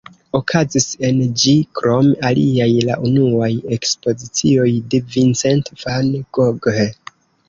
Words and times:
Okazis 0.37 0.85
en 1.07 1.17
ĝi 1.41 1.51
krom 1.79 2.07
aliaj 2.29 2.69
la 2.87 2.95
unuaj 3.09 3.49
ekspozicioj 3.77 4.67
de 4.95 5.01
Vincent 5.17 5.71
van 5.83 6.11
Gogh. 6.39 6.67